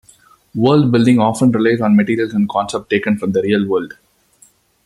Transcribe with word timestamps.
World 0.55 0.91
building 0.91 1.19
often 1.19 1.51
relies 1.51 1.79
on 1.79 1.95
materials 1.95 2.33
and 2.33 2.49
concepts 2.49 2.89
taken 2.89 3.19
from 3.19 3.33
the 3.33 3.43
real 3.43 3.67
world. 3.67 3.93